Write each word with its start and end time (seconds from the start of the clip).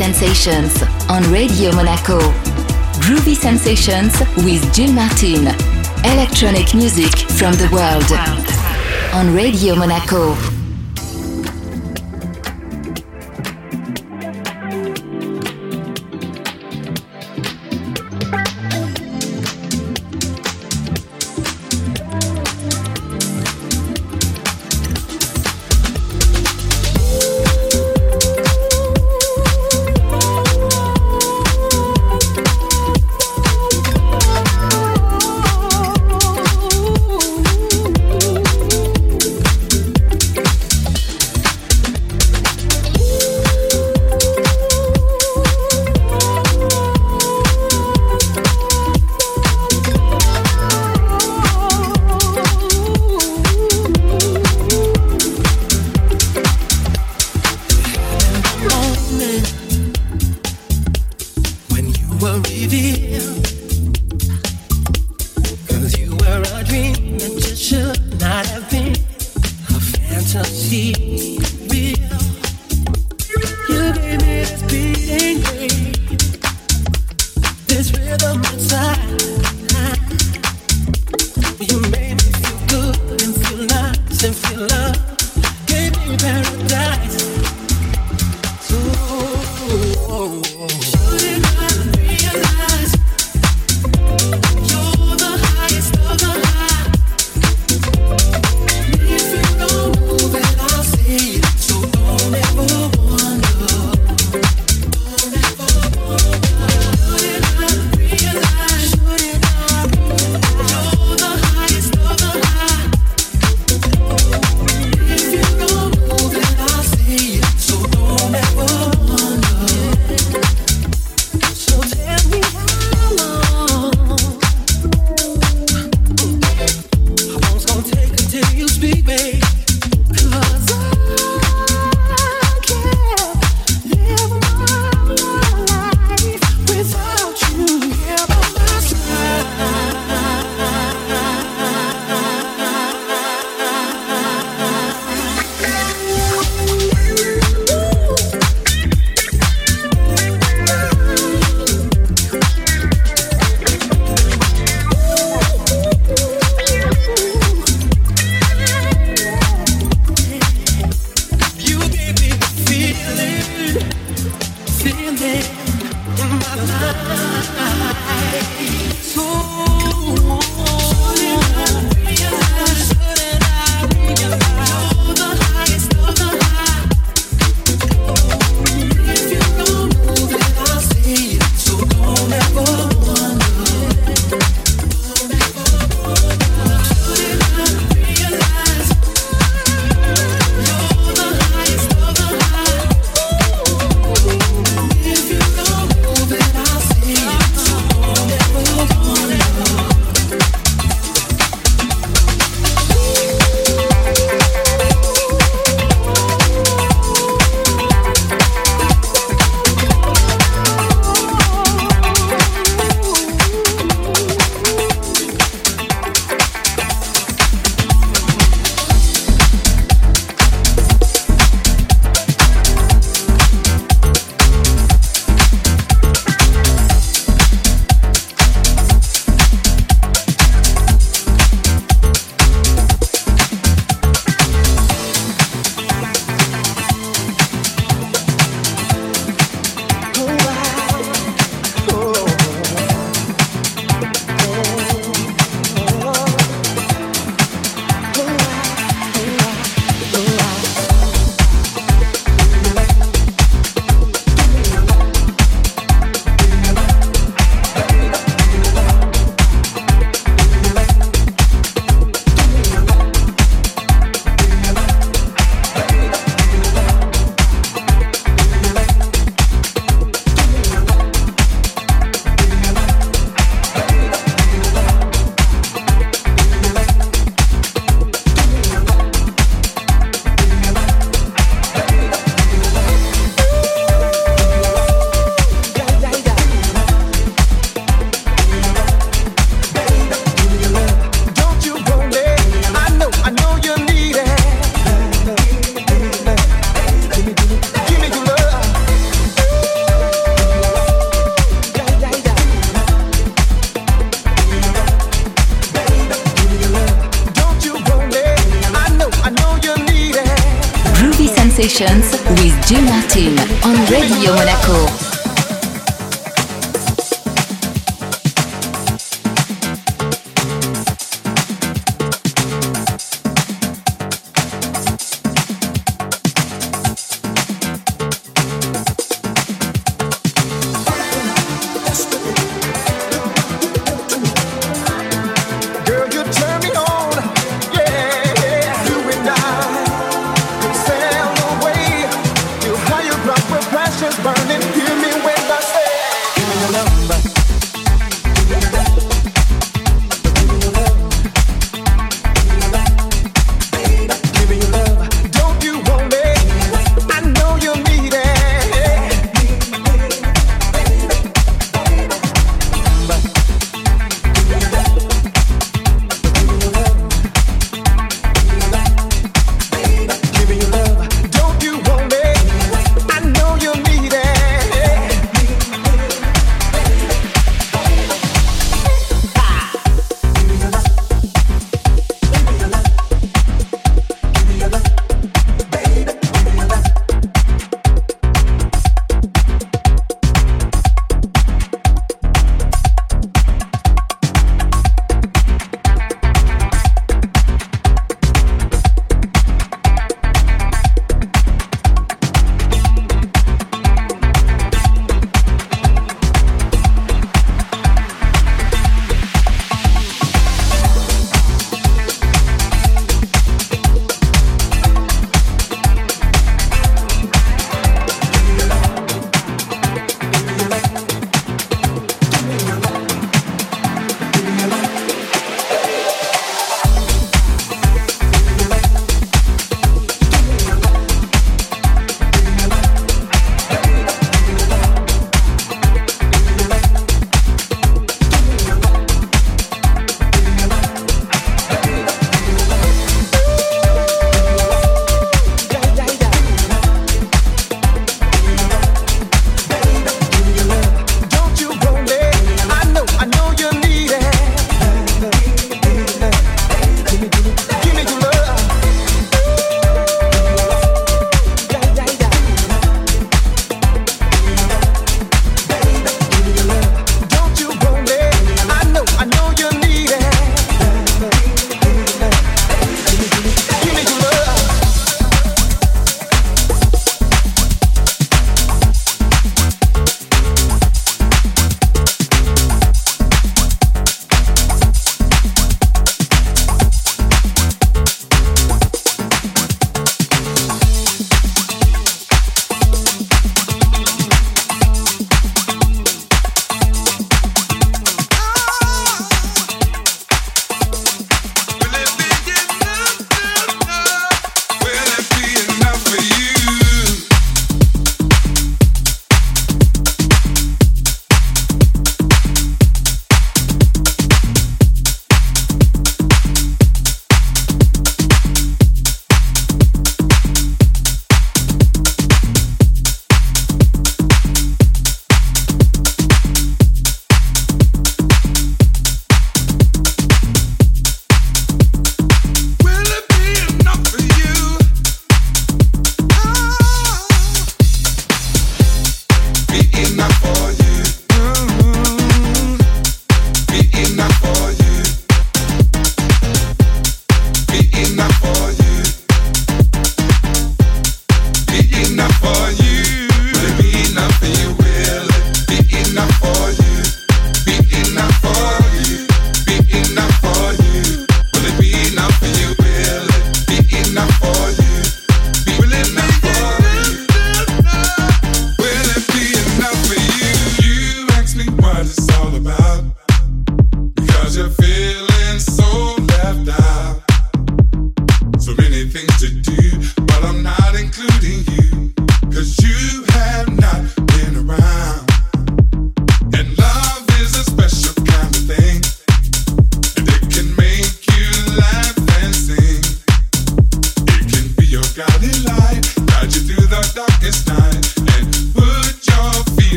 Sensations 0.00 0.82
on 1.10 1.22
Radio 1.30 1.70
Monaco. 1.74 2.18
Groovy 3.02 3.36
Sensations 3.36 4.18
with 4.38 4.74
Gill 4.74 4.92
Martin. 4.94 5.48
Electronic 6.06 6.74
music 6.74 7.14
from 7.28 7.52
the 7.56 7.68
world 7.70 8.10
on 9.12 9.34
Radio 9.34 9.74
Monaco. 9.74 10.59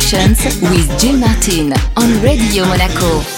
Sensations 0.00 0.60
with 0.62 1.00
Gill 1.00 1.16
Martin 1.16 1.72
on 1.96 2.22
Radio 2.22 2.64
Monaco. 2.66 3.37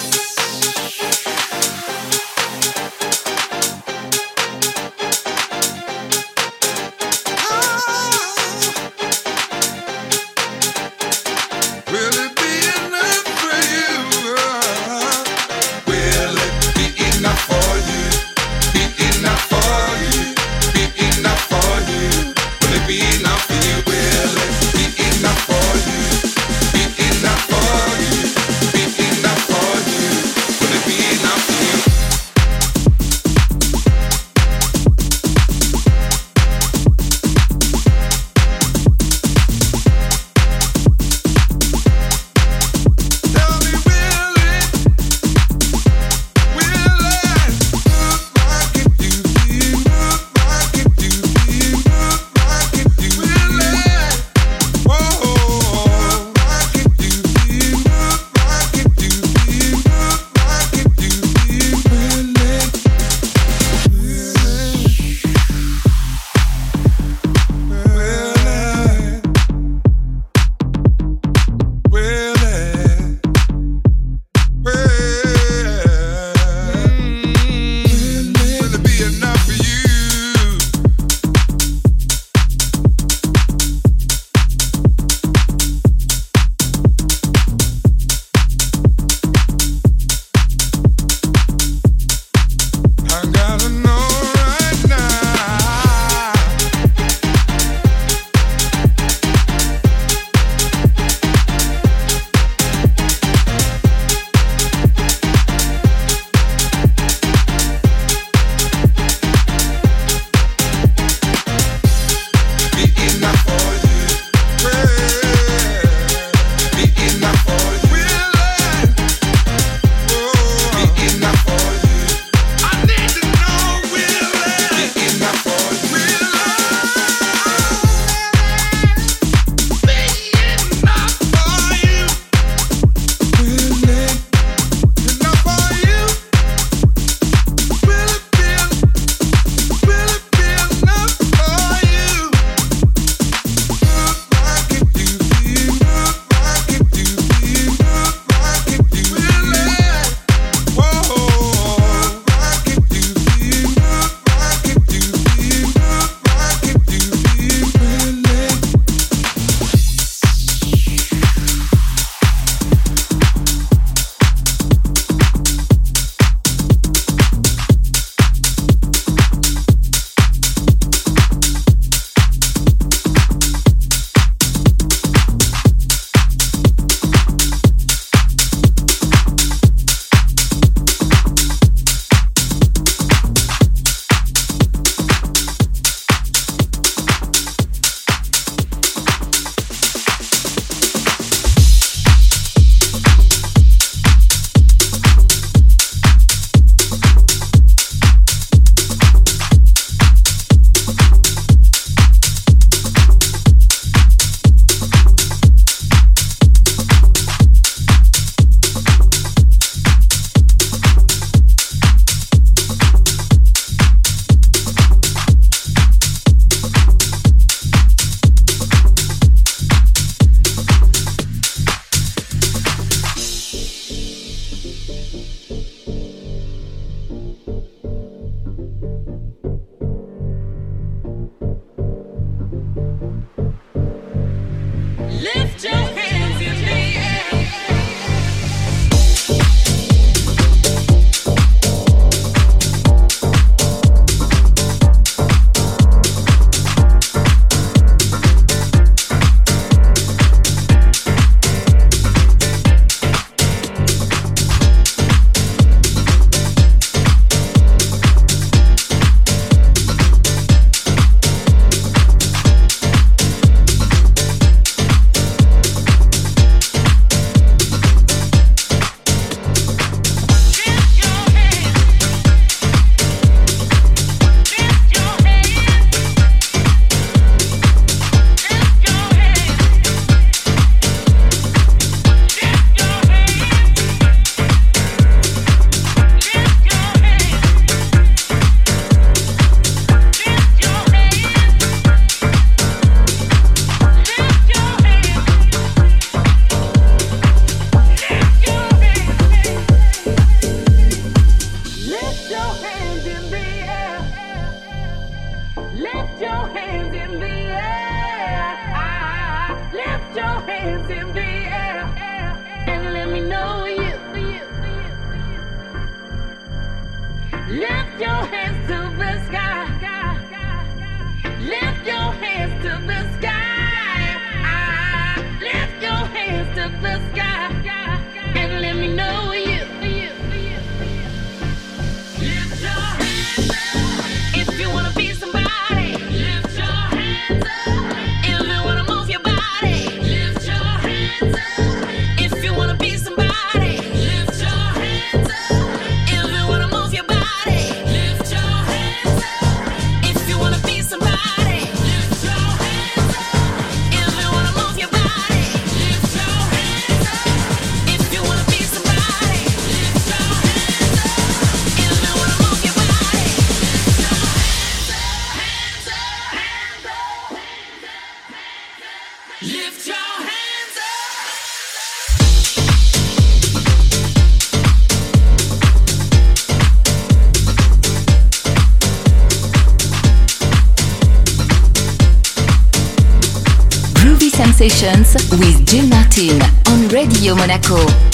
Sensations 384.60 385.14
with 385.38 385.64
Gill 385.66 385.86
Martin 385.86 386.38
on 386.68 386.86
Radio 386.88 387.34
Monaco. 387.34 388.09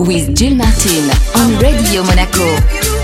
With 0.00 0.36
Gill 0.36 0.54
Martin 0.54 1.08
on 1.34 1.58
Radio 1.62 2.02
Monaco. 2.02 2.97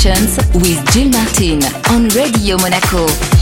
Sensations 0.00 0.38
with 0.54 0.94
Gill 0.94 1.10
Martin 1.10 1.62
on 1.92 2.08
Radio 2.16 2.56
Monaco. 2.56 3.39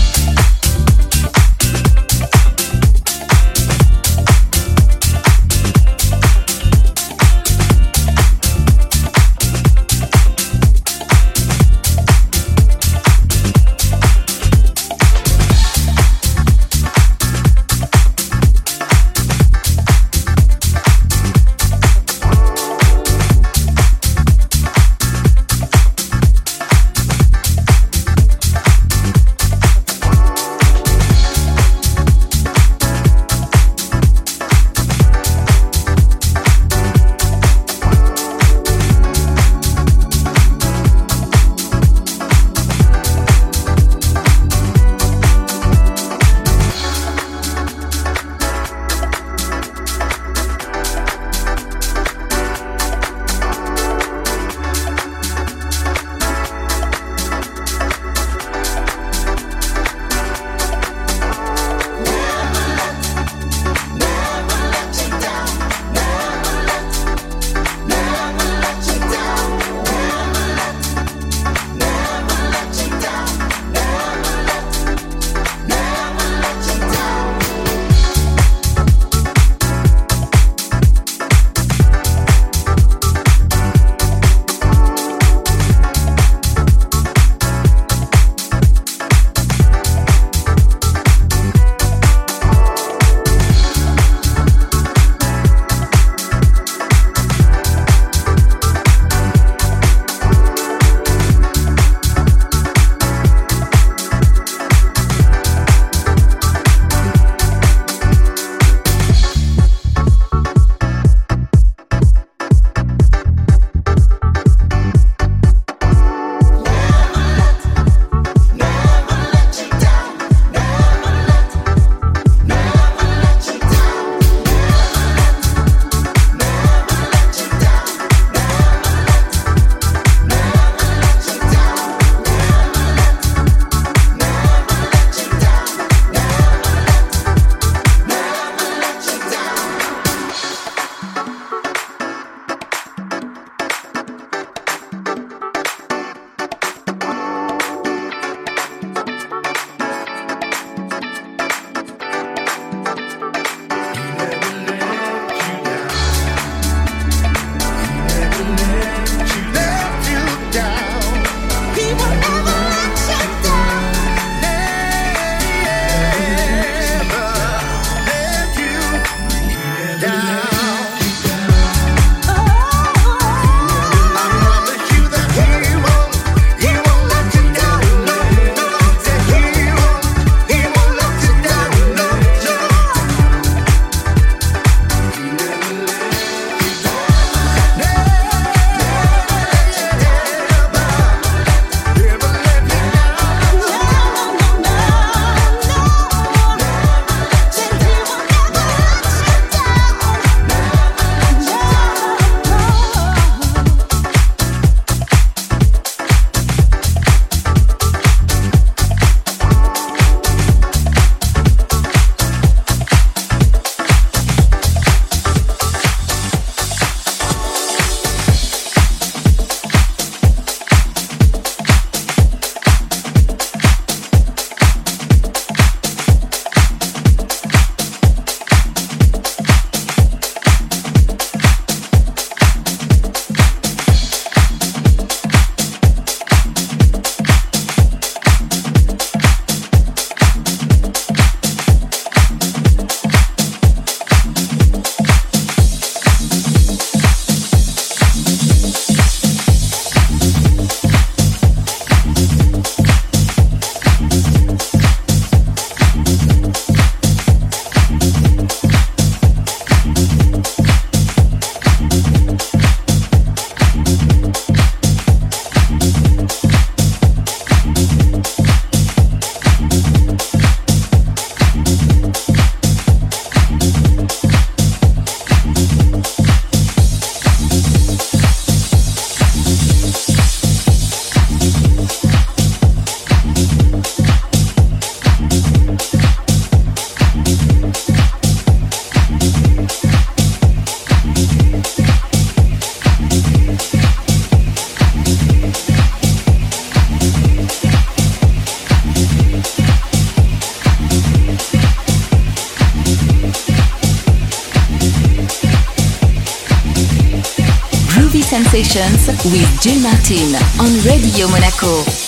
Sensations 308.78 309.24
with 309.32 309.60
Gill 309.60 309.80
Martin 309.82 310.36
on 310.60 310.70
Radio 310.86 311.26
Monaco. 311.28 312.07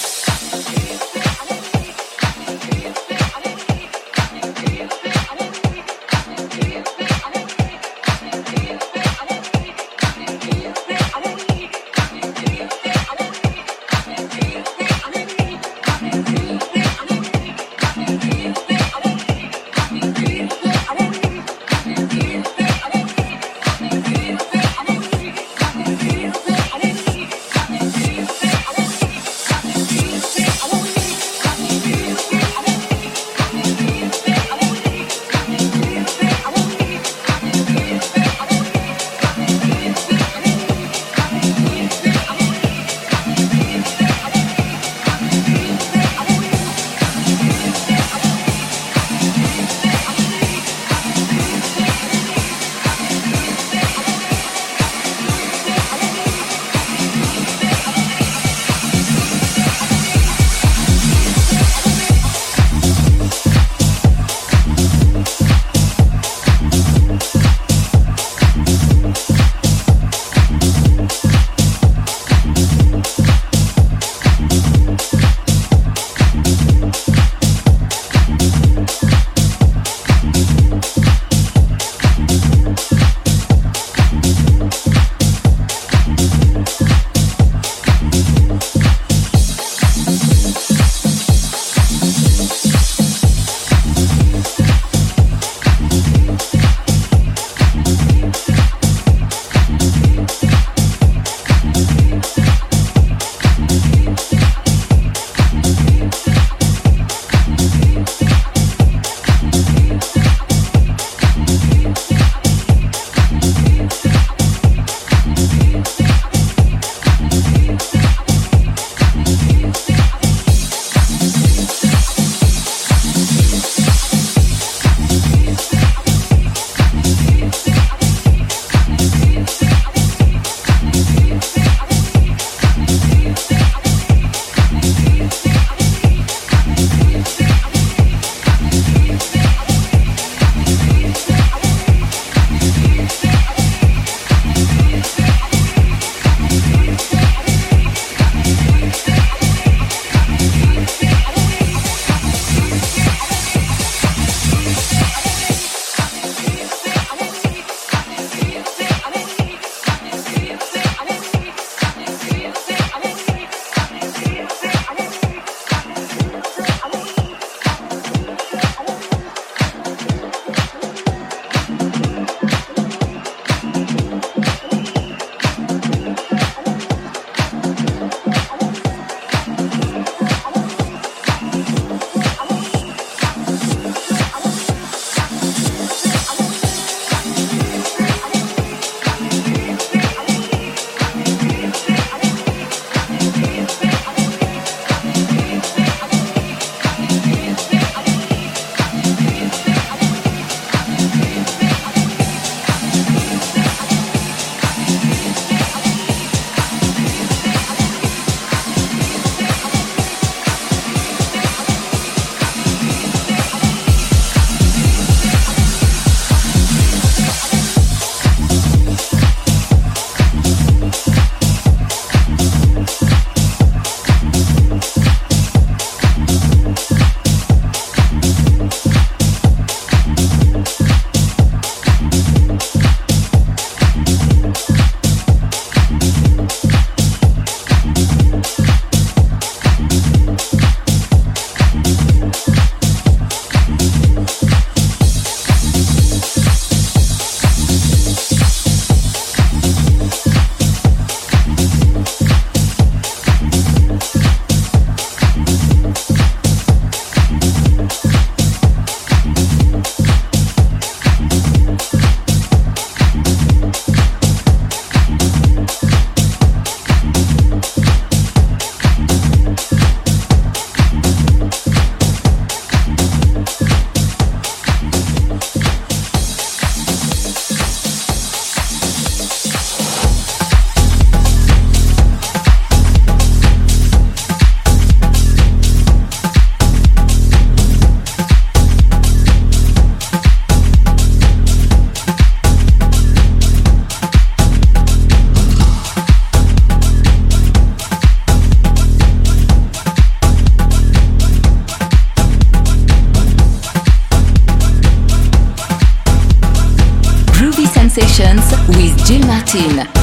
Gill 309.53 310.00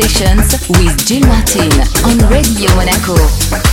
Sensations 0.00 0.68
with 0.78 1.08
Gill 1.08 1.26
Martin 1.26 1.72
on 2.04 2.30
Radio 2.30 2.72
Monaco. 2.76 3.67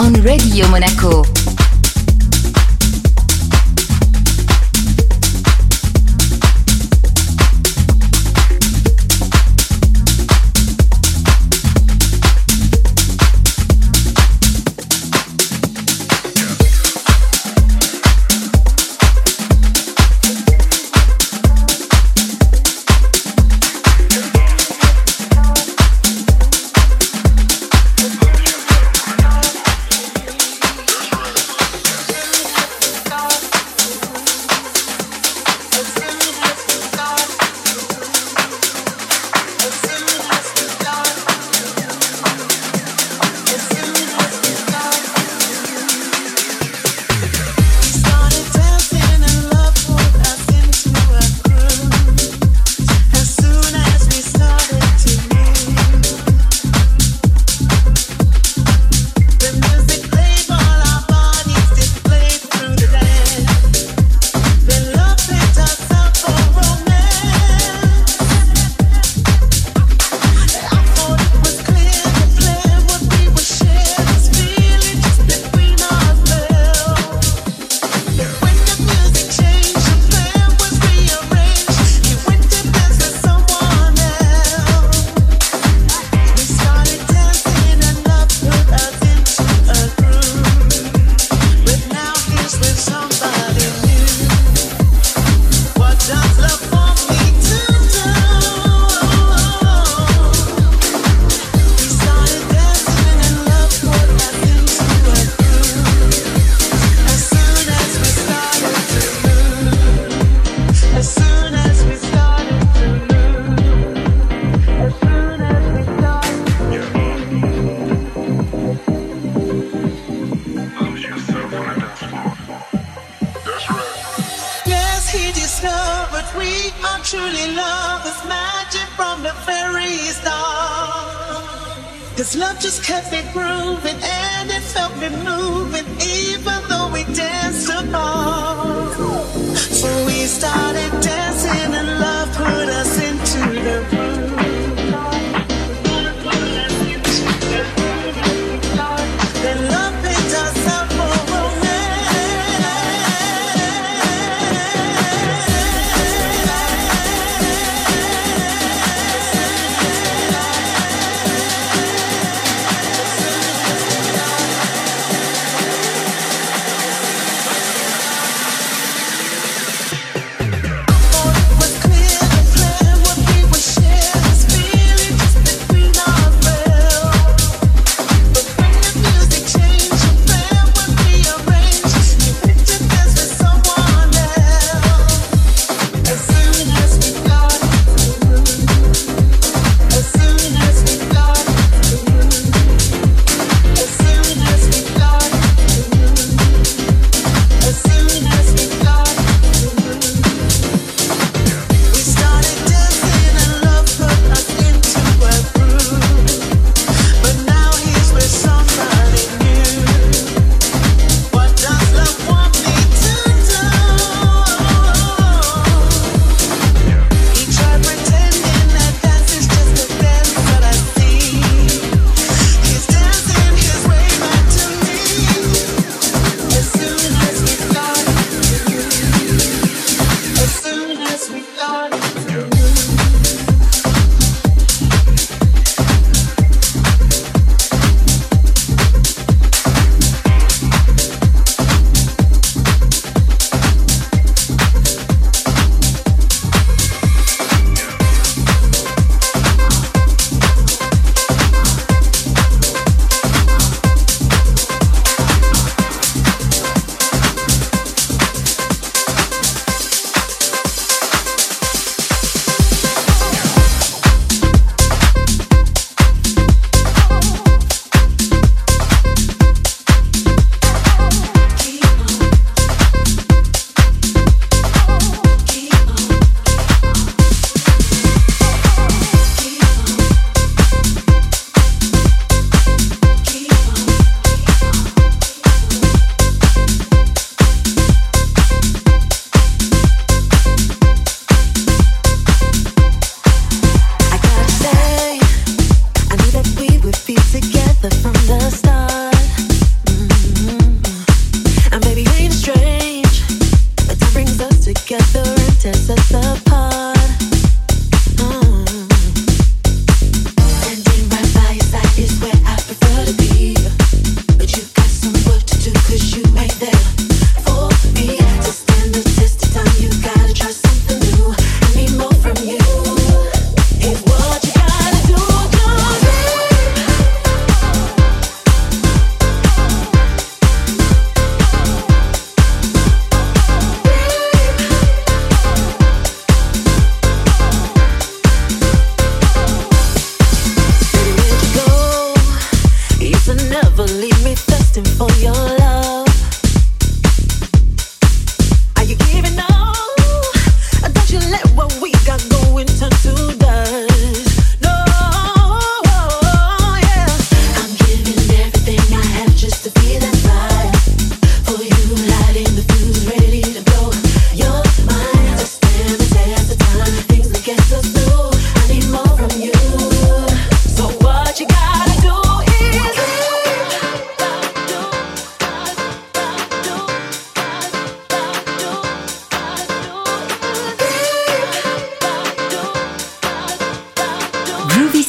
On 0.00 0.12
Radio 0.24 0.66
Monaco. 0.66 1.23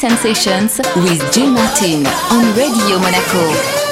Sensations 0.09 0.77
with 0.97 1.33
Gill 1.33 1.49
Martin 1.49 2.05
on 2.29 2.55
Radio 2.55 2.99
Monaco. 2.99 3.84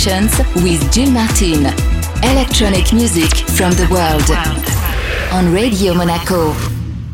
Sensations 0.00 0.38
with 0.64 0.94
Gill 0.94 1.10
Martin. 1.10 1.66
Electronic 2.22 2.90
music 2.94 3.36
from 3.50 3.72
the 3.72 3.86
world 3.90 4.30
on 5.30 5.52
Radio 5.52 5.92
Monaco. 5.92 6.69